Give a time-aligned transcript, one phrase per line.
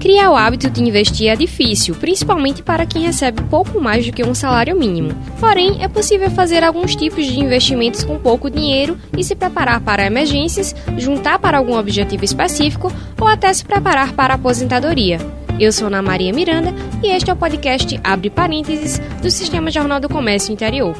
[0.00, 4.24] Criar o hábito de investir é difícil, principalmente para quem recebe pouco mais do que
[4.24, 5.12] um salário mínimo.
[5.38, 10.06] Porém, é possível fazer alguns tipos de investimentos com pouco dinheiro e se preparar para
[10.06, 12.90] emergências, juntar para algum objetivo específico
[13.20, 15.18] ou até se preparar para a aposentadoria.
[15.60, 20.00] Eu sou Ana Maria Miranda e este é o podcast Abre Parênteses do Sistema Jornal
[20.00, 20.96] do Comércio Interior.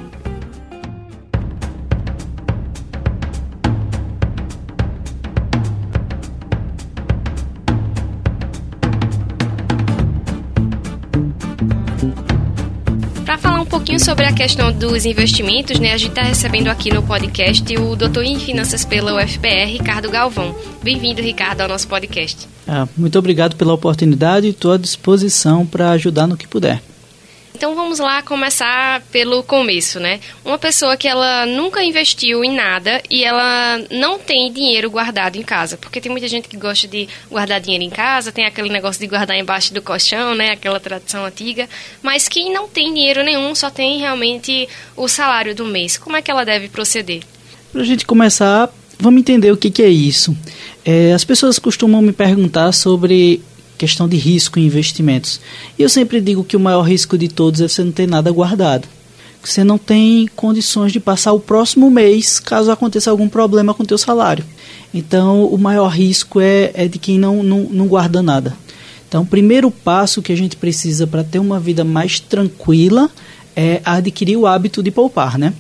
[14.10, 15.92] Sobre a questão dos investimentos, né?
[15.92, 20.52] A gente está recebendo aqui no podcast o doutor em finanças pela UFPR, Ricardo Galvão.
[20.82, 22.48] Bem-vindo, Ricardo, ao nosso podcast.
[22.66, 26.82] Ah, muito obrigado pela oportunidade e estou à disposição para ajudar no que puder.
[27.54, 30.20] Então vamos lá começar pelo começo, né?
[30.44, 35.42] Uma pessoa que ela nunca investiu em nada e ela não tem dinheiro guardado em
[35.42, 39.00] casa, porque tem muita gente que gosta de guardar dinheiro em casa, tem aquele negócio
[39.00, 40.52] de guardar embaixo do colchão, né?
[40.52, 41.68] Aquela tradição antiga,
[42.02, 45.98] mas quem não tem dinheiro nenhum, só tem realmente o salário do mês.
[45.98, 47.22] Como é que ela deve proceder?
[47.72, 50.36] Para a gente começar, vamos entender o que, que é isso.
[50.84, 53.42] É, as pessoas costumam me perguntar sobre
[53.80, 55.40] questão de risco em investimentos.
[55.78, 58.30] E eu sempre digo que o maior risco de todos é você não ter nada
[58.30, 58.86] guardado.
[59.42, 63.86] Você não tem condições de passar o próximo mês caso aconteça algum problema com o
[63.86, 64.44] teu salário.
[64.92, 68.54] Então, o maior risco é, é de quem não, não, não guarda nada.
[69.08, 73.08] Então, o primeiro passo que a gente precisa para ter uma vida mais tranquila
[73.56, 75.54] é adquirir o hábito de poupar, né?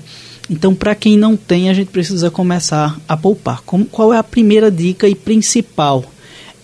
[0.50, 3.62] Então, para quem não tem, a gente precisa começar a poupar.
[3.64, 6.04] Como, qual é a primeira dica e principal?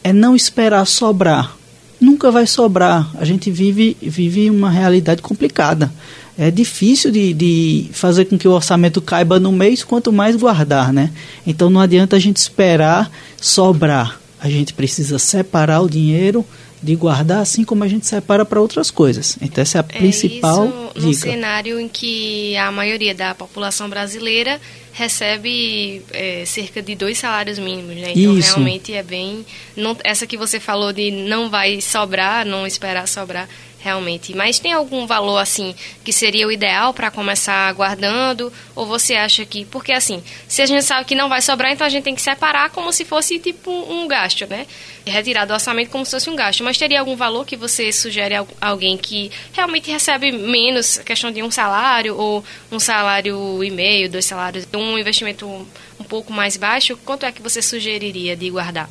[0.07, 1.57] É não esperar sobrar.
[2.01, 3.11] Nunca vai sobrar.
[3.19, 5.93] A gente vive, vive uma realidade complicada.
[6.39, 10.93] É difícil de, de fazer com que o orçamento caiba no mês, quanto mais guardar,
[10.93, 11.11] né?
[11.45, 14.21] Então não adianta a gente esperar sobrar.
[14.41, 16.47] A gente precisa separar o dinheiro
[16.83, 19.39] de guardar, assim como a gente separa para outras coisas.
[19.41, 21.07] Então essa é a é principal isso dica.
[21.07, 24.61] No cenário em que a maioria da população brasileira
[24.93, 28.13] recebe é, cerca de dois salários mínimos, né?
[28.15, 28.55] Então isso.
[28.55, 29.45] realmente é bem.
[29.77, 33.49] Não, essa que você falou de não vai sobrar, não esperar sobrar,
[33.87, 34.35] realmente.
[34.35, 35.75] Mas tem algum valor assim
[36.05, 38.53] que seria o ideal para começar guardando?
[38.75, 39.65] Ou você acha que.
[39.65, 42.21] Porque assim, se a gente sabe que não vai sobrar, então a gente tem que
[42.21, 44.67] separar como se fosse tipo um gasto, né?
[45.07, 46.65] Retirar do orçamento como se fosse um gasto.
[46.65, 51.43] Mas teria algum valor que você sugere a alguém que realmente recebe menos, questão de
[51.43, 56.99] um salário ou um salário e meio, dois salários, um investimento um pouco mais baixo?
[57.05, 58.91] Quanto é que você sugeriria de guardar?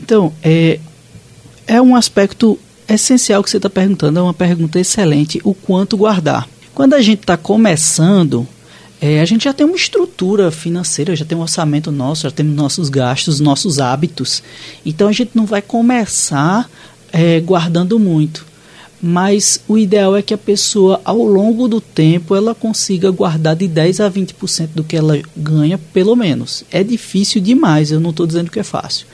[0.00, 0.78] Então, é,
[1.66, 6.48] é um aspecto essencial que você está perguntando, é uma pergunta excelente, o quanto guardar.
[6.74, 8.46] Quando a gente está começando,
[9.00, 12.54] é, a gente já tem uma estrutura financeira, já tem um orçamento nosso, já temos
[12.54, 14.42] nossos gastos, nossos hábitos.
[14.84, 16.70] Então a gente não vai começar
[17.12, 18.46] é, guardando muito.
[19.04, 23.66] Mas o ideal é que a pessoa, ao longo do tempo, ela consiga guardar de
[23.66, 26.62] 10 a 20% do que ela ganha, pelo menos.
[26.70, 29.06] É difícil demais, eu não estou dizendo que é fácil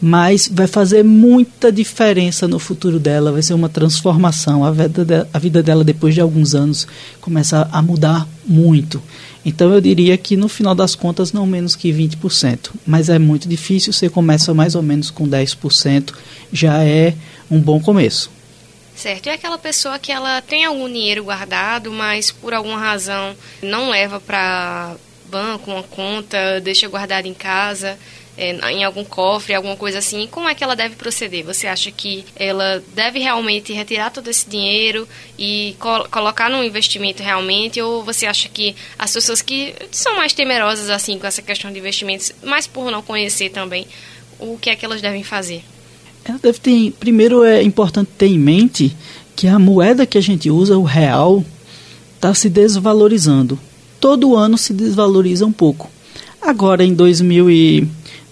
[0.00, 4.64] mas vai fazer muita diferença no futuro dela, vai ser uma transformação.
[4.64, 6.86] A vida, de, a vida dela, depois de alguns anos,
[7.20, 9.02] começa a mudar muito.
[9.44, 12.70] Então, eu diria que no final das contas, não menos que 20%.
[12.86, 16.14] Mas é muito difícil, você começa mais ou menos com 10%,
[16.52, 17.14] já é
[17.50, 18.30] um bom começo.
[18.94, 19.26] Certo.
[19.26, 24.18] E aquela pessoa que ela tem algum dinheiro guardado, mas por alguma razão não leva
[24.18, 24.96] para
[25.30, 27.96] banco, uma conta, deixa guardado em casa
[28.38, 31.44] é, em algum cofre, alguma coisa assim, como é que ela deve proceder?
[31.44, 35.74] Você acha que ela deve realmente retirar todo esse dinheiro e
[36.08, 37.82] colocar num investimento realmente?
[37.82, 41.80] Ou você acha que as pessoas que são mais temerosas assim com essa questão de
[41.80, 43.88] investimentos, mas por não conhecer também,
[44.38, 45.64] o que é que elas devem fazer?
[46.24, 48.96] Ela deve ter, primeiro é importante ter em mente
[49.34, 51.44] que a moeda que a gente usa, o real,
[52.14, 53.58] está se desvalorizando.
[53.98, 55.90] Todo ano se desvaloriza um pouco.
[56.40, 57.88] Agora, em 2000 e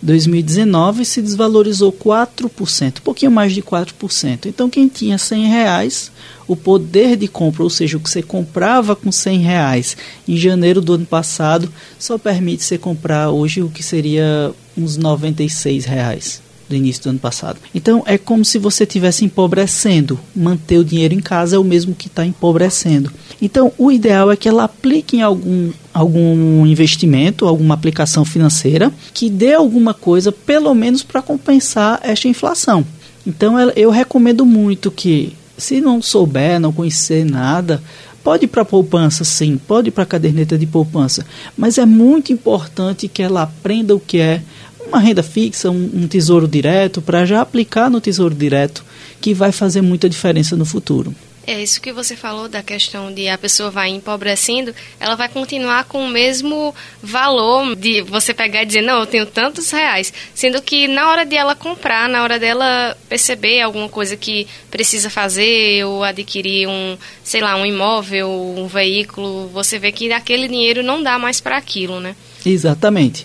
[0.06, 4.47] 2019 se desvalorizou 4%, um pouquinho mais de 4%.
[4.47, 6.12] Então, quem tinha 100 reais,
[6.47, 9.97] o poder de compra, ou seja, o que você comprava com 100 reais
[10.29, 15.85] em janeiro do ano passado, só permite você comprar hoje o que seria uns 96
[15.85, 17.58] reais do início do ano passado.
[17.74, 20.18] Então é como se você estivesse empobrecendo.
[20.34, 23.12] Manter o dinheiro em casa é o mesmo que está empobrecendo.
[23.40, 29.30] Então o ideal é que ela aplique em algum, algum investimento, alguma aplicação financeira que
[29.30, 32.84] dê alguma coisa, pelo menos para compensar esta inflação.
[33.26, 37.82] Então eu recomendo muito que, se não souber, não conhecer nada,
[38.22, 41.24] pode ir para poupança, sim, pode ir para a caderneta de poupança,
[41.56, 44.42] mas é muito importante que ela aprenda o que é
[44.87, 48.85] uma renda fixa, um, um tesouro direto, para já aplicar no tesouro direto,
[49.21, 51.15] que vai fazer muita diferença no futuro.
[51.47, 55.85] É isso que você falou da questão de a pessoa vai empobrecendo, ela vai continuar
[55.85, 60.12] com o mesmo valor de você pegar e dizer, não, eu tenho tantos reais.
[60.35, 65.09] Sendo que na hora de ela comprar, na hora dela perceber alguma coisa que precisa
[65.09, 70.83] fazer ou adquirir um, sei lá, um imóvel, um veículo, você vê que aquele dinheiro
[70.83, 72.17] não dá mais para aquilo, né?
[72.44, 73.25] Exatamente.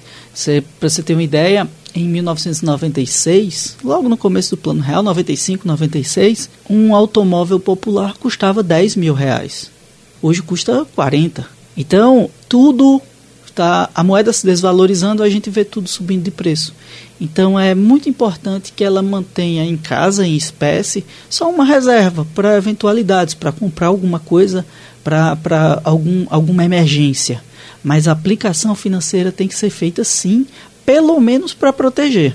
[0.80, 6.50] Para você ter uma ideia, em 1996, logo no começo do Plano Real, 95, 96,
[6.70, 9.70] um automóvel popular custava 10 mil reais.
[10.22, 11.46] Hoje custa 40.
[11.76, 13.02] Então, tudo
[13.52, 16.74] está a moeda se desvalorizando, a gente vê tudo subindo de preço.
[17.20, 22.58] Então é muito importante que ela mantenha em casa, em espécie, só uma reserva para
[22.58, 24.66] eventualidades, para comprar alguma coisa,
[25.04, 27.44] para algum, alguma emergência.
[27.84, 30.46] Mas a aplicação financeira tem que ser feita sim
[30.86, 32.34] pelo menos para proteger.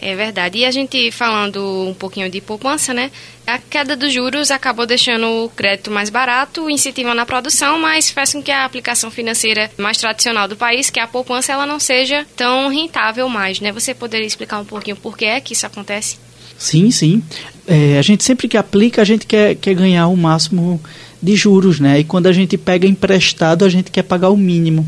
[0.00, 0.58] É verdade.
[0.58, 3.10] E a gente falando um pouquinho de poupança, né?
[3.44, 8.32] A queda dos juros acabou deixando o crédito mais barato, incentivando a produção, mas faz
[8.32, 11.80] com que a aplicação financeira mais tradicional do país, que é a poupança, ela não
[11.80, 13.72] seja tão rentável mais, né?
[13.72, 16.16] Você poderia explicar um pouquinho por que é que isso acontece?
[16.56, 17.22] Sim, sim.
[17.66, 20.80] É, a gente sempre que aplica, a gente quer, quer ganhar o máximo
[21.22, 22.00] de juros, né?
[22.00, 24.86] E quando a gente pega emprestado, a gente quer pagar o mínimo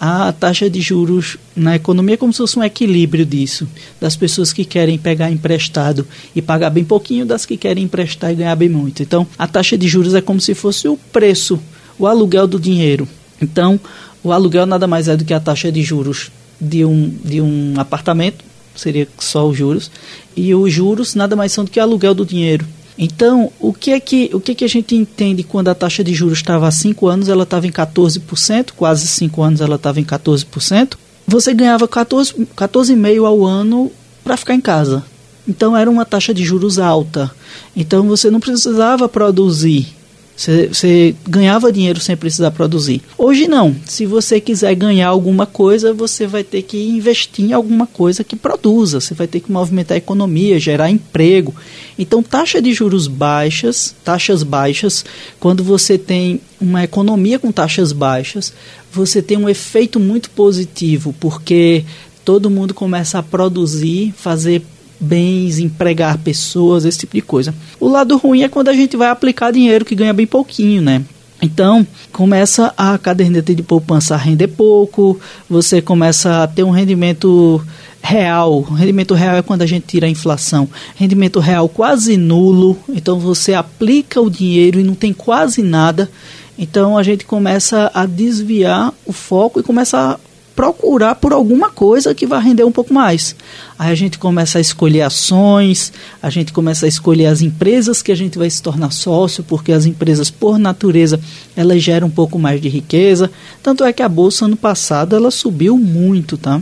[0.00, 3.66] a taxa de juros na economia é como se fosse um equilíbrio disso,
[4.00, 8.36] das pessoas que querem pegar emprestado e pagar bem pouquinho, das que querem emprestar e
[8.36, 9.02] ganhar bem muito.
[9.02, 11.58] Então, a taxa de juros é como se fosse o preço,
[11.98, 13.08] o aluguel do dinheiro.
[13.42, 13.80] Então,
[14.22, 16.30] o aluguel nada mais é do que a taxa de juros
[16.60, 18.44] de um, de um apartamento,
[18.76, 19.90] seria só os juros,
[20.36, 22.64] e os juros nada mais são do que o aluguel do dinheiro.
[22.98, 26.02] Então, o que é que, o que, é que a gente entende quando a taxa
[26.02, 30.00] de juros estava há 5 anos, ela estava em 14%, quase 5 anos ela estava
[30.00, 33.92] em 14%, você ganhava 14,5% 14 ao ano
[34.24, 35.04] para ficar em casa.
[35.46, 37.30] Então, era uma taxa de juros alta.
[37.76, 39.97] Então, você não precisava produzir
[40.38, 43.02] você, ganhava dinheiro sem precisar produzir.
[43.18, 43.74] Hoje não.
[43.84, 48.36] Se você quiser ganhar alguma coisa, você vai ter que investir em alguma coisa que
[48.36, 49.00] produza.
[49.00, 51.52] Você vai ter que movimentar a economia, gerar emprego.
[51.98, 55.04] Então, taxa de juros baixas, taxas baixas,
[55.40, 58.52] quando você tem uma economia com taxas baixas,
[58.92, 61.84] você tem um efeito muito positivo, porque
[62.24, 64.62] todo mundo começa a produzir, fazer
[65.00, 67.54] bens, empregar pessoas, esse tipo de coisa.
[67.78, 71.02] O lado ruim é quando a gente vai aplicar dinheiro que ganha bem pouquinho, né?
[71.40, 77.64] Então, começa a caderneta de poupança a render pouco, você começa a ter um rendimento
[78.02, 78.60] real.
[78.62, 80.68] Rendimento real é quando a gente tira a inflação.
[80.96, 86.10] Rendimento real quase nulo, então você aplica o dinheiro e não tem quase nada.
[86.58, 90.18] Então a gente começa a desviar o foco e começa
[90.58, 93.36] procurar por alguma coisa que vai render um pouco mais.
[93.78, 98.10] Aí a gente começa a escolher ações, a gente começa a escolher as empresas que
[98.10, 101.20] a gente vai se tornar sócio, porque as empresas, por natureza,
[101.54, 103.30] elas geram um pouco mais de riqueza.
[103.62, 106.60] Tanto é que a bolsa ano passado ela subiu muito, tá?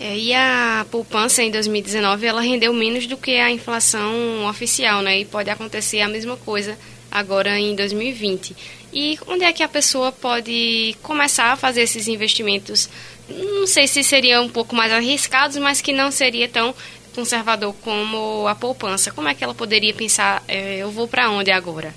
[0.00, 5.20] É, e a poupança em 2019 ela rendeu menos do que a inflação oficial, né?
[5.20, 6.74] E pode acontecer a mesma coisa
[7.10, 8.56] agora em 2020.
[8.92, 12.88] E onde é que a pessoa pode começar a fazer esses investimentos?
[13.28, 16.74] Não sei se seria um pouco mais arriscados, mas que não seria tão
[17.14, 19.10] conservador como a poupança.
[19.10, 21.94] Como é que ela poderia pensar, é, eu vou para onde agora?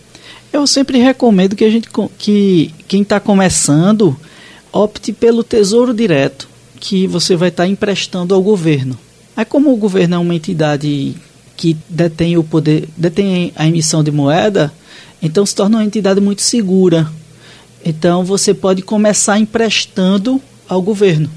[0.51, 4.15] Eu sempre recomendo que a gente que quem está começando
[4.71, 6.47] opte pelo Tesouro Direto,
[6.79, 8.97] que você vai estar tá emprestando ao governo.
[9.35, 11.15] Aí como o governo é uma entidade
[11.57, 14.71] que detém o poder, detém a emissão de moeda,
[15.23, 17.09] então se torna uma entidade muito segura.
[17.83, 21.29] Então você pode começar emprestando ao governo.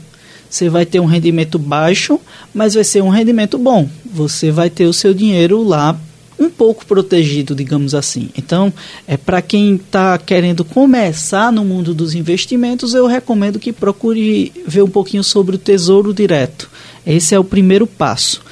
[0.50, 2.20] Você vai ter um rendimento baixo,
[2.52, 3.88] mas vai ser um rendimento bom.
[4.04, 5.98] Você vai ter o seu dinheiro lá
[6.38, 8.28] um pouco protegido, digamos assim.
[8.36, 8.72] Então,
[9.06, 14.82] é para quem está querendo começar no mundo dos investimentos, eu recomendo que procure ver
[14.82, 16.70] um pouquinho sobre o Tesouro Direto.
[17.06, 18.42] Esse é o primeiro passo.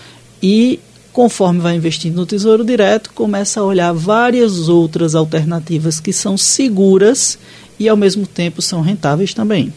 [0.42, 0.80] E
[1.14, 7.38] conforme vai investindo no Tesouro Direto, começa a olhar várias outras alternativas que são seguras
[7.78, 9.72] e ao mesmo tempo são rentáveis também.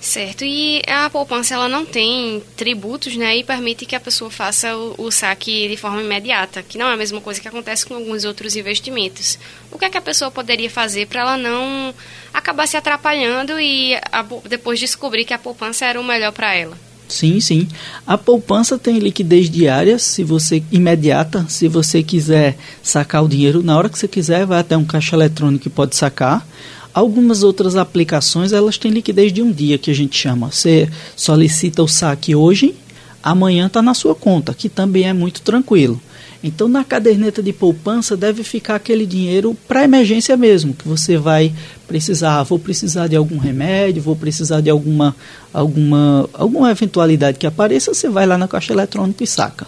[0.00, 4.74] Certo, e a poupança ela não tem tributos, né, e permite que a pessoa faça
[4.74, 7.94] o, o, saque de forma imediata, que não é a mesma coisa que acontece com
[7.94, 9.38] alguns outros investimentos.
[9.72, 11.92] O que é que a pessoa poderia fazer para ela não
[12.32, 16.89] acabar se atrapalhando e a, depois descobrir que a poupança era o melhor para ela?
[17.10, 17.66] Sim, sim.
[18.06, 23.76] A poupança tem liquidez diária, se você imediata, se você quiser sacar o dinheiro na
[23.76, 26.46] hora que você quiser, vai até um caixa eletrônico e pode sacar.
[26.94, 30.52] Algumas outras aplicações, elas têm liquidez de um dia, que a gente chama.
[30.52, 32.74] Você solicita o saque hoje,
[33.22, 36.00] amanhã está na sua conta, que também é muito tranquilo.
[36.42, 41.52] Então, na caderneta de poupança deve ficar aquele dinheiro para emergência mesmo, que você vai
[41.86, 45.14] precisar, vou precisar de algum remédio, vou precisar de alguma,
[45.52, 49.66] alguma, alguma eventualidade que apareça, você vai lá na caixa eletrônica e saca.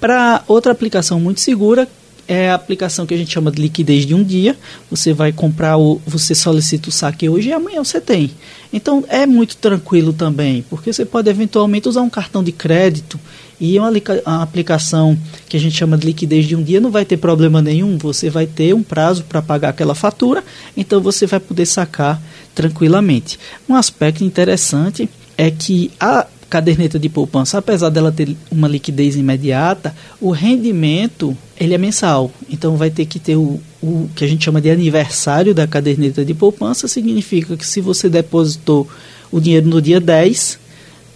[0.00, 1.86] Para outra aplicação muito segura,
[2.28, 4.54] é a aplicação que a gente chama de liquidez de um dia.
[4.90, 8.30] Você vai comprar, o, você solicita o saque hoje e amanhã você tem.
[8.70, 13.18] Então é muito tranquilo também, porque você pode eventualmente usar um cartão de crédito
[13.60, 13.90] e uma,
[14.26, 17.60] uma aplicação que a gente chama de liquidez de um dia não vai ter problema
[17.60, 17.98] nenhum.
[17.98, 20.44] Você vai ter um prazo para pagar aquela fatura,
[20.76, 22.20] então você vai poder sacar
[22.54, 23.38] tranquilamente.
[23.68, 29.94] Um aspecto interessante é que a caderneta de poupança, apesar dela ter uma liquidez imediata,
[30.20, 32.32] o rendimento ele é mensal.
[32.48, 36.24] Então vai ter que ter o, o que a gente chama de aniversário da caderneta
[36.24, 38.88] de poupança, significa que se você depositou
[39.30, 40.58] o dinheiro no dia 10,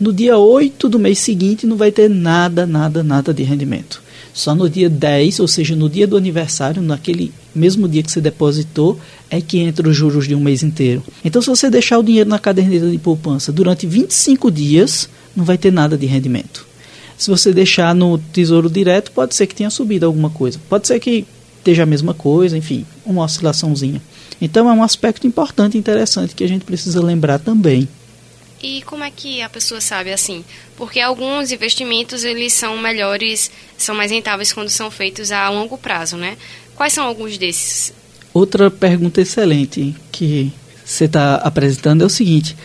[0.03, 4.03] no dia 8 do mês seguinte não vai ter nada, nada, nada de rendimento.
[4.35, 8.21] Só no dia 10, ou seja, no dia do aniversário, naquele mesmo dia que você
[8.21, 8.99] depositou,
[9.31, 11.05] é que entra os juros de um mês inteiro.
[11.25, 15.57] Então, se você deixar o dinheiro na caderneta de poupança durante 25 dias, não vai
[15.57, 16.67] ter nada de rendimento.
[17.17, 20.59] Se você deixar no tesouro direto, pode ser que tenha subido alguma coisa.
[20.69, 21.25] Pode ser que
[21.59, 24.03] esteja a mesma coisa, enfim, uma oscilaçãozinha.
[24.41, 27.87] Então, é um aspecto importante e interessante que a gente precisa lembrar também.
[28.63, 30.45] E como é que a pessoa sabe assim?
[30.77, 36.17] Porque alguns investimentos eles são melhores, são mais rentáveis quando são feitos a longo prazo,
[36.17, 36.37] né?
[36.77, 37.93] Quais são alguns desses?
[38.33, 40.53] Outra pergunta excelente que
[40.85, 42.57] você está apresentando é o seguinte: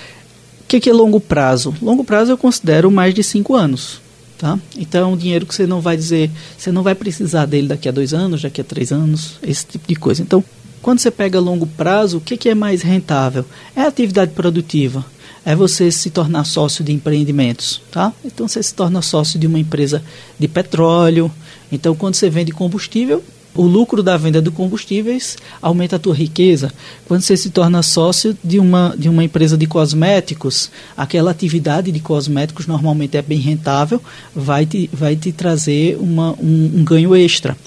[0.62, 1.76] o que, que é longo prazo?
[1.82, 4.00] Longo prazo eu considero mais de cinco anos.
[4.38, 4.60] Tá?
[4.78, 7.90] Então é um dinheiro que você não vai dizer, você não vai precisar dele daqui
[7.90, 10.22] a dois anos, daqui a três anos, esse tipo de coisa.
[10.22, 10.44] Então,
[10.80, 13.44] quando você pega longo prazo, o que, que é mais rentável?
[13.76, 15.04] É a atividade produtiva
[15.48, 18.12] é você se tornar sócio de empreendimentos, tá?
[18.26, 20.04] Então você se torna sócio de uma empresa
[20.38, 21.32] de petróleo.
[21.72, 23.24] Então quando você vende combustível,
[23.56, 26.70] o lucro da venda de combustíveis aumenta a tua riqueza.
[27.08, 32.00] Quando você se torna sócio de uma, de uma empresa de cosméticos, aquela atividade de
[32.02, 34.02] cosméticos normalmente é bem rentável,
[34.36, 37.58] vai te, vai te trazer uma, um, um ganho extra.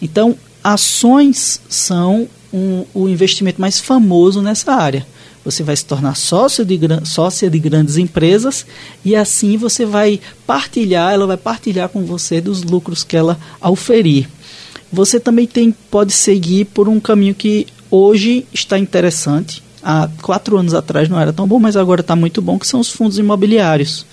[0.00, 5.06] Então, ações são um, o investimento mais famoso nessa área
[5.46, 8.66] você vai se tornar sócio de, sócia de grandes empresas
[9.04, 14.28] e assim você vai partilhar, ela vai partilhar com você dos lucros que ela oferir.
[14.92, 19.62] Você também tem, pode seguir por um caminho que hoje está interessante.
[19.80, 22.80] Há quatro anos atrás não era tão bom, mas agora está muito bom, que são
[22.80, 24.04] os fundos imobiliários.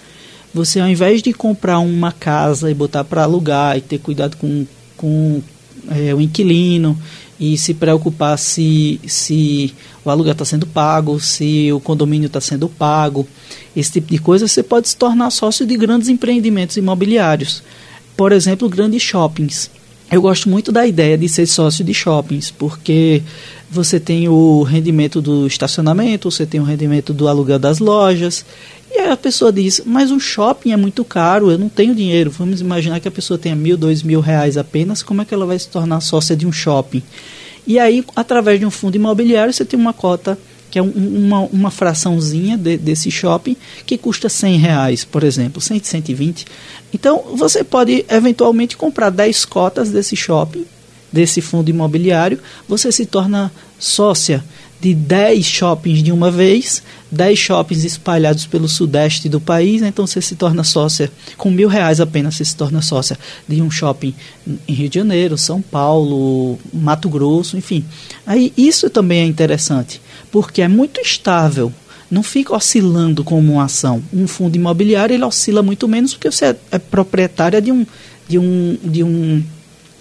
[0.54, 4.68] Você, ao invés de comprar uma casa e botar para alugar e ter cuidado com,
[4.96, 5.42] com
[5.90, 6.96] é, o inquilino
[7.44, 9.74] e se preocupar se, se
[10.06, 13.28] o aluguel está sendo pago, se o condomínio está sendo pago,
[13.76, 17.62] esse tipo de coisa, você pode se tornar sócio de grandes empreendimentos imobiliários.
[18.16, 19.70] Por exemplo, grandes shoppings.
[20.14, 23.24] Eu gosto muito da ideia de ser sócio de shoppings, porque
[23.68, 28.46] você tem o rendimento do estacionamento, você tem o rendimento do aluguel das lojas.
[28.92, 32.30] E a pessoa diz, mas um shopping é muito caro, eu não tenho dinheiro.
[32.30, 35.48] Vamos imaginar que a pessoa tenha mil, dois mil reais apenas, como é que ela
[35.48, 37.02] vai se tornar sócia de um shopping?
[37.66, 40.38] E aí, através de um fundo imobiliário, você tem uma cota
[40.74, 45.62] que é um, uma, uma fraçãozinha de, desse shopping que custa 100 reais, por exemplo,
[45.62, 46.48] 100, 120.
[46.92, 50.66] Então, você pode eventualmente comprar 10 cotas desse shopping,
[51.12, 54.44] desse fundo imobiliário, você se torna sócia
[54.84, 59.88] de 10 shoppings de uma vez, 10 shoppings espalhados pelo sudeste do país, né?
[59.88, 63.72] então você se torna sócia, com mil reais apenas você se torna sócia de um
[63.72, 64.14] shopping
[64.68, 67.86] em Rio de Janeiro, São Paulo, Mato Grosso, enfim.
[68.28, 71.72] Aí isso também é interessante, porque é muito estável,
[72.12, 74.04] não fica oscilando como uma ação.
[74.14, 77.86] Um fundo imobiliário ele oscila muito menos porque você é, é proprietária de um,
[78.28, 79.42] de um, de um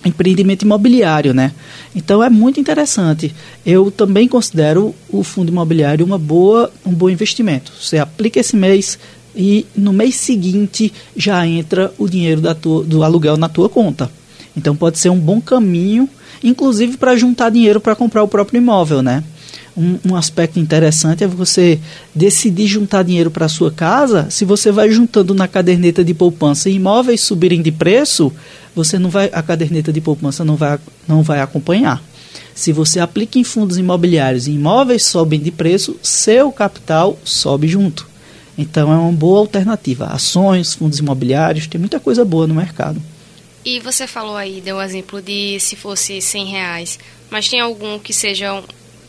[0.04, 1.52] empreendimento imobiliário, né?
[1.94, 3.34] Então é muito interessante.
[3.64, 7.72] Eu também considero o fundo imobiliário uma boa, um bom investimento.
[7.80, 8.98] Você aplica esse mês
[9.34, 14.10] e no mês seguinte já entra o dinheiro da tua, do aluguel na tua conta.
[14.56, 16.08] Então pode ser um bom caminho,
[16.42, 19.24] inclusive para juntar dinheiro para comprar o próprio imóvel, né?
[19.76, 21.80] Um, um, aspecto interessante é você
[22.14, 24.28] decidir juntar dinheiro para sua casa.
[24.30, 28.30] Se você vai juntando na caderneta de poupança e imóveis subirem de preço,
[28.76, 32.02] você não vai, a caderneta de poupança não vai, não vai acompanhar.
[32.54, 38.06] Se você aplica em fundos imobiliários e imóveis sobem de preço, seu capital sobe junto.
[38.56, 40.06] Então é uma boa alternativa.
[40.06, 43.00] Ações, fundos imobiliários, tem muita coisa boa no mercado.
[43.64, 46.98] E você falou aí, deu um exemplo de se fosse 100 reais,
[47.30, 48.62] mas tem algum que seja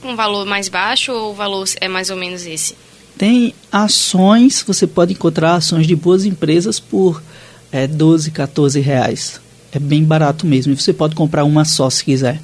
[0.08, 2.76] um, um valor mais baixo ou o valor é mais ou menos esse?
[3.18, 7.22] Tem ações, você pode encontrar ações de boas empresas por
[7.72, 9.44] é, 12, 14 reais
[9.74, 10.72] é bem barato mesmo.
[10.72, 12.40] E você pode comprar uma só se quiser.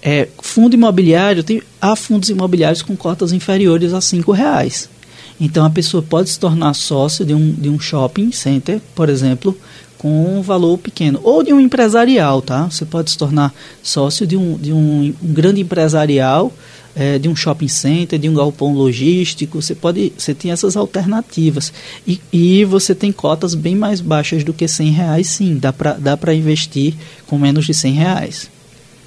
[0.00, 4.88] É, fundo imobiliário, tem, há fundos imobiliários com cotas inferiores a R$ reais.
[5.40, 9.56] Então a pessoa pode se tornar sócio de um, de um shopping center, por exemplo,
[9.98, 11.20] com um valor pequeno.
[11.22, 12.64] Ou de um empresarial, tá?
[12.64, 16.52] Você pode se tornar sócio de um, de um, um grande empresarial,
[16.94, 19.60] é, de um shopping center, de um galpão logístico.
[19.60, 21.72] Você pode, você tem essas alternativas.
[22.06, 25.58] E, e você tem cotas bem mais baixas do que 100 reais, sim.
[25.58, 26.94] Dá para dá investir
[27.26, 28.50] com menos de 100 reais.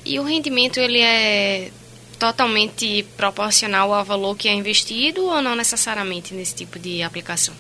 [0.05, 1.69] E o rendimento ele é
[2.19, 7.53] totalmente proporcional ao valor que é investido ou não necessariamente nesse tipo de aplicação?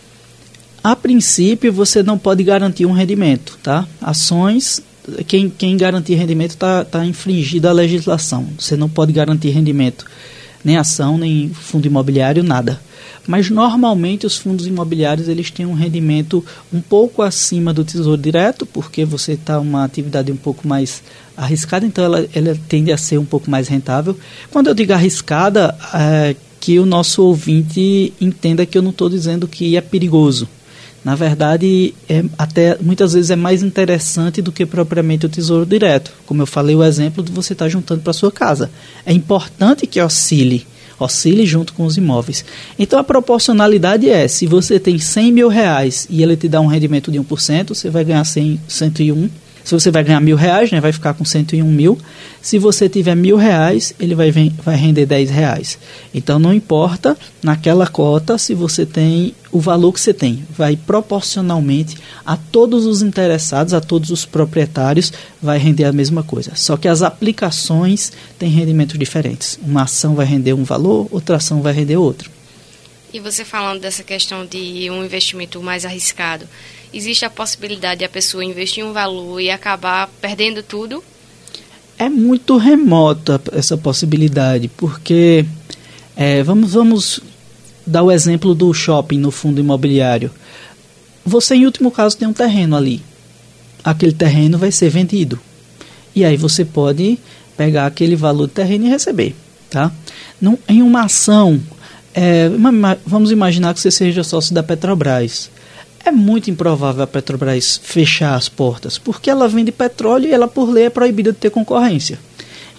[0.83, 3.87] A princípio, você não pode garantir um rendimento, tá?
[3.99, 4.81] Ações,
[5.27, 8.47] quem, quem garantir rendimento está tá infringindo a legislação.
[8.57, 10.05] Você não pode garantir rendimento,
[10.63, 12.79] nem ação, nem fundo imobiliário, nada
[13.27, 18.65] mas normalmente os fundos imobiliários eles têm um rendimento um pouco acima do tesouro direto,
[18.65, 21.03] porque você está uma atividade um pouco mais
[21.35, 24.17] arriscada, então ela, ela tende a ser um pouco mais rentável.
[24.51, 29.47] Quando eu digo arriscada, é que o nosso ouvinte entenda que eu não estou dizendo
[29.47, 30.47] que é perigoso.
[31.05, 36.11] Na verdade, é, até muitas vezes é mais interessante do que propriamente o tesouro direto.
[36.25, 38.71] Como eu falei, o exemplo de você estar tá juntando para sua casa.
[39.05, 40.65] É importante que oscile
[40.97, 42.45] oscile junto com os imóveis.
[42.79, 46.67] Então a proporcionalidade é, se você tem 100 mil reais e ele te dá um
[46.67, 49.29] rendimento de 1%, você vai ganhar 100, 101
[49.65, 51.97] se você vai ganhar mil reais, né, vai ficar com 101 mil.
[52.39, 55.79] Se você tiver mil reais, ele vai, vai render 10 reais.
[56.13, 60.45] Então não importa naquela cota se você tem o valor que você tem.
[60.55, 66.51] Vai proporcionalmente a todos os interessados, a todos os proprietários, vai render a mesma coisa.
[66.53, 69.57] Só que as aplicações têm rendimentos diferentes.
[69.63, 72.29] Uma ação vai render um valor, outra ação vai render outro.
[73.11, 76.45] E você falando dessa questão de um investimento mais arriscado,
[76.95, 81.03] existe a possibilidade de a pessoa investir um valor e acabar perdendo tudo?
[81.99, 85.45] É muito remota essa possibilidade, porque
[86.15, 87.19] é, vamos, vamos
[87.85, 90.31] dar o exemplo do shopping no fundo imobiliário.
[91.25, 93.01] Você, em último caso, tem um terreno ali.
[93.83, 95.39] Aquele terreno vai ser vendido.
[96.15, 97.19] E aí você pode
[97.57, 99.35] pegar aquele valor do terreno e receber.
[99.69, 99.91] Tá?
[100.39, 101.61] Não, em uma ação,
[102.13, 102.49] é,
[103.05, 105.49] vamos imaginar que você seja sócio da Petrobras.
[106.05, 110.69] É muito improvável a Petrobras fechar as portas, porque ela vende petróleo e ela, por
[110.69, 112.19] lei, é proibida de ter concorrência.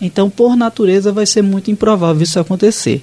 [0.00, 3.02] Então, por natureza, vai ser muito improvável isso acontecer.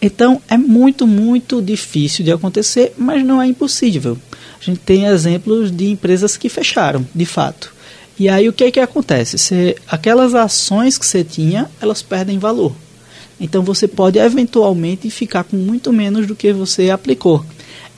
[0.00, 4.16] Então, é muito, muito difícil de acontecer, mas não é impossível.
[4.58, 7.74] A gente tem exemplos de empresas que fecharam, de fato.
[8.18, 9.36] E aí, o que é que acontece?
[9.36, 12.72] Você, aquelas ações que você tinha, elas perdem valor.
[13.38, 17.44] Então, você pode eventualmente ficar com muito menos do que você aplicou.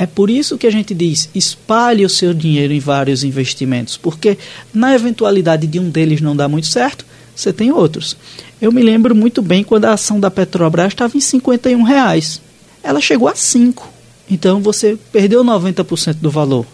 [0.00, 4.38] É por isso que a gente diz: espalhe o seu dinheiro em vários investimentos, porque
[4.72, 7.04] na eventualidade de um deles não dar muito certo,
[7.36, 8.16] você tem outros.
[8.62, 12.40] Eu me lembro muito bem quando a ação da Petrobras estava em 51 reais.
[12.82, 13.86] Ela chegou a 5.
[14.30, 16.64] Então você perdeu 90% do valor.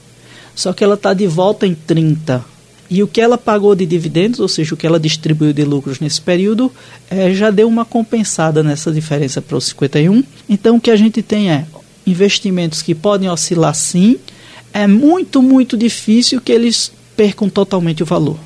[0.55, 2.45] Só que ela está de volta em 30.
[2.89, 5.99] E o que ela pagou de dividendos, ou seja, o que ela distribuiu de lucros
[5.99, 6.71] nesse período,
[7.11, 10.23] é, já deu uma compensada nessa diferença para os 51.
[10.49, 11.67] Então o que a gente tem é
[12.07, 14.19] investimentos que podem oscilar sim,
[14.73, 18.38] é muito, muito difícil que eles percam totalmente o valor.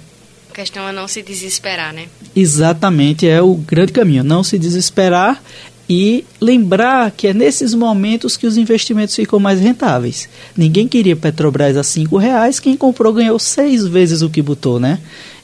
[0.51, 2.07] A questão é não se desesperar, né?
[2.35, 4.25] Exatamente, é o grande caminho.
[4.25, 5.43] Não se desesperar
[5.89, 10.29] e lembrar que é nesses momentos que os investimentos ficam mais rentáveis.
[10.57, 15.01] Ninguém queria Petrobras a cinco reais, quem comprou ganhou seis vezes o que botou, né?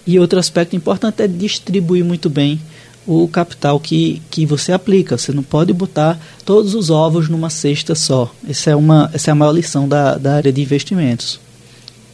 [0.07, 2.61] E outro aspecto importante é distribuir muito bem
[3.07, 5.16] o capital que, que você aplica.
[5.16, 8.35] Você não pode botar todos os ovos numa cesta só.
[8.49, 11.38] Essa é, uma, essa é a maior lição da, da área de investimentos.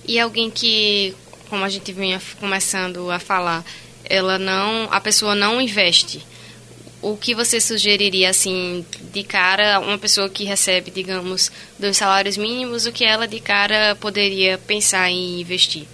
[0.07, 1.14] E alguém que,
[1.48, 3.64] como a gente vinha começando a falar,
[4.05, 6.26] ela não, a pessoa não investe.
[7.00, 12.87] O que você sugeriria assim de cara uma pessoa que recebe, digamos, dois salários mínimos,
[12.87, 15.85] o que ela de cara poderia pensar em investir?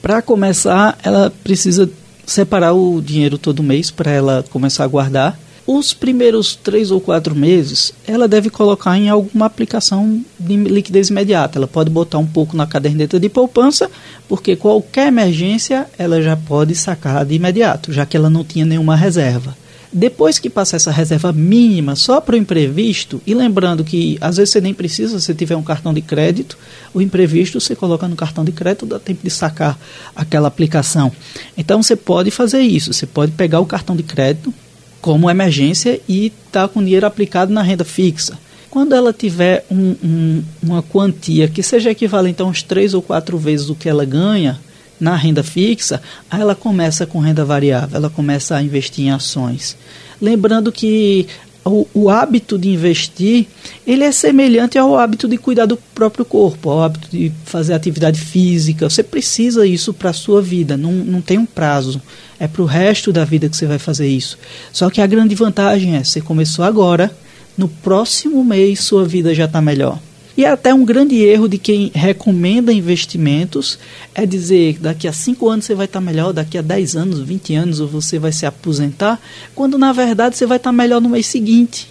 [0.00, 1.90] Para começar, ela precisa
[2.30, 5.36] separar o dinheiro todo mês para ela começar a guardar.
[5.66, 11.58] Os primeiros três ou quatro meses, ela deve colocar em alguma aplicação de liquidez imediata.
[11.58, 13.90] Ela pode botar um pouco na caderneta de poupança,
[14.28, 18.94] porque qualquer emergência ela já pode sacar de imediato, já que ela não tinha nenhuma
[18.94, 19.56] reserva.
[19.92, 24.52] Depois que passar essa reserva mínima só para o imprevisto, e lembrando que às vezes
[24.52, 26.56] você nem precisa, se tiver um cartão de crédito,
[26.94, 29.76] o imprevisto você coloca no cartão de crédito, dá tempo de sacar
[30.14, 31.10] aquela aplicação.
[31.56, 34.54] Então você pode fazer isso, você pode pegar o cartão de crédito
[35.00, 38.38] como emergência e estar tá com dinheiro aplicado na renda fixa.
[38.70, 43.36] Quando ela tiver um, um, uma quantia que seja equivalente a uns três ou quatro
[43.36, 44.60] vezes o que ela ganha,
[45.00, 49.76] na renda fixa, aí ela começa com renda variável, ela começa a investir em ações.
[50.20, 51.26] Lembrando que
[51.64, 53.46] o, o, hábito de investir
[53.86, 58.20] ele é semelhante ao hábito de cuidar do próprio corpo, ao hábito de fazer atividade
[58.20, 58.88] física.
[58.88, 62.00] Você precisa isso para a sua vida, não, não tem um prazo.
[62.38, 64.38] É para o resto da vida que você vai fazer isso.
[64.72, 67.14] Só que a grande vantagem é, você começou agora,
[67.56, 69.98] no próximo mês sua vida já está melhor.
[70.36, 73.78] E até um grande erro de quem recomenda investimentos
[74.14, 77.54] é dizer daqui a 5 anos você vai estar melhor, daqui a 10 anos, 20
[77.54, 79.20] anos você vai se aposentar,
[79.54, 81.88] quando na verdade você vai estar melhor no mês seguinte.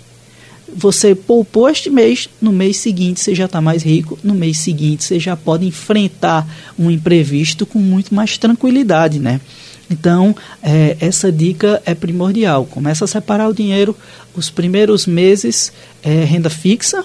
[0.76, 5.04] Você poupou este mês, no mês seguinte você já está mais rico, no mês seguinte
[5.04, 6.48] você já pode enfrentar
[6.78, 9.42] um imprevisto com muito mais tranquilidade, né?
[9.90, 12.66] Então, é, essa dica é primordial.
[12.66, 13.96] Começa a separar o dinheiro,
[14.36, 15.74] os primeiros meses
[16.04, 17.04] é renda fixa,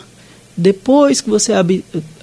[0.57, 1.53] depois que você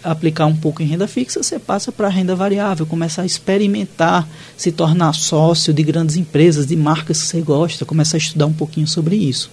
[0.03, 4.71] aplicar um pouco em renda fixa, você passa para renda variável, começa a experimentar, se
[4.71, 8.87] tornar sócio de grandes empresas, de marcas que você gosta, começa a estudar um pouquinho
[8.87, 9.51] sobre isso.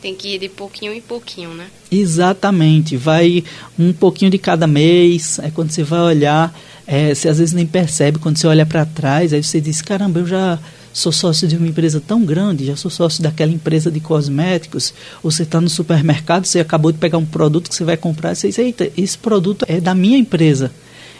[0.00, 1.66] Tem que ir de pouquinho em pouquinho, né?
[1.90, 2.96] Exatamente.
[2.96, 3.42] Vai
[3.76, 5.40] um pouquinho de cada mês.
[5.40, 6.56] É quando você vai olhar,
[6.86, 8.20] é, você às vezes nem percebe.
[8.20, 10.56] Quando você olha para trás, aí você diz: caramba, eu já
[10.92, 15.42] sou sócio de uma empresa tão grande, já sou sócio daquela empresa de cosméticos, você
[15.42, 18.58] está no supermercado, você acabou de pegar um produto que você vai comprar, você diz,
[18.58, 20.72] eita, esse produto é da minha empresa.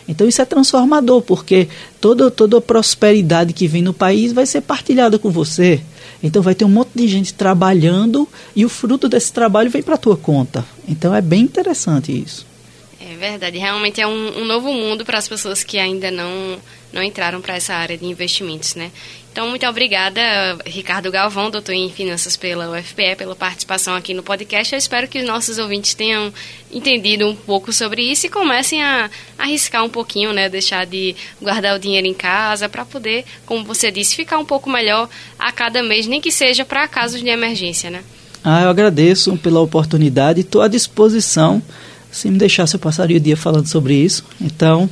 [0.08, 1.68] Então isso é transformador, porque
[2.00, 5.82] toda, toda a prosperidade que vem no país vai ser partilhada com você.
[6.22, 8.26] Então vai ter um monte de gente trabalhando
[8.56, 10.64] e o fruto desse trabalho vem para a tua conta.
[10.88, 12.46] Então é bem interessante isso.
[13.00, 16.58] É verdade, realmente é um, um novo mundo para as pessoas que ainda não,
[16.92, 18.90] não entraram para essa área de investimentos, né?
[19.30, 20.20] Então, muito obrigada,
[20.66, 24.74] Ricardo Galvão, doutor em Finanças pela UFPE, pela participação aqui no podcast.
[24.74, 26.32] Eu espero que os nossos ouvintes tenham
[26.72, 29.08] entendido um pouco sobre isso e comecem a
[29.38, 30.48] arriscar um pouquinho, né?
[30.48, 34.68] Deixar de guardar o dinheiro em casa para poder, como você disse, ficar um pouco
[34.68, 35.08] melhor
[35.38, 38.02] a cada mês, nem que seja para casos de emergência, né?
[38.42, 41.62] Ah, eu agradeço pela oportunidade e estou à disposição.
[42.10, 44.24] Se me deixasse, eu passaria o dia falando sobre isso.
[44.40, 44.88] Então,